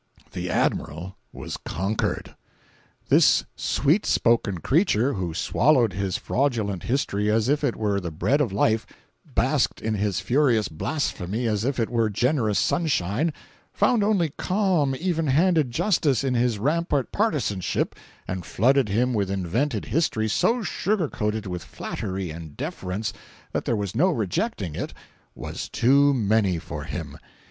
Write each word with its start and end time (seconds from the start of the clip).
453.jpg 0.01 0.31
(44K) 0.31 0.31
The 0.33 0.49
Admiral 0.49 1.17
was 1.31 1.57
conquered. 1.57 2.35
This 3.09 3.45
sweet 3.55 4.03
spoken 4.07 4.57
creature 4.57 5.13
who 5.13 5.35
swallowed 5.35 5.93
his 5.93 6.17
fraudulent 6.17 6.81
history 6.81 7.29
as 7.29 7.47
if 7.47 7.63
it 7.63 7.75
were 7.75 7.99
the 7.99 8.09
bread 8.09 8.41
of 8.41 8.51
life; 8.51 8.87
basked 9.35 9.79
in 9.79 9.93
his 9.93 10.19
furious 10.19 10.69
blasphemy 10.69 11.45
as 11.45 11.63
if 11.63 11.79
it 11.79 11.87
were 11.91 12.09
generous 12.09 12.57
sunshine; 12.57 13.31
found 13.71 14.03
only 14.03 14.29
calm, 14.39 14.95
even 14.99 15.27
handed 15.27 15.69
justice 15.69 16.23
in 16.23 16.33
his 16.33 16.57
rampart 16.57 17.11
partisanship; 17.11 17.93
and 18.27 18.43
flooded 18.43 18.89
him 18.89 19.13
with 19.13 19.29
invented 19.29 19.85
history 19.85 20.27
so 20.27 20.63
sugarcoated 20.63 21.45
with 21.45 21.63
flattery 21.63 22.31
and 22.31 22.57
deference 22.57 23.13
that 23.51 23.65
there 23.65 23.75
was 23.77 23.93
no 23.93 24.09
rejecting 24.09 24.73
it, 24.73 24.95
was 25.35 25.69
"too 25.69 26.11
many" 26.11 26.57
for 26.57 26.85
him. 26.85 27.19